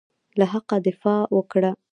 [0.39, 1.71] له حقه دفاع وکړه.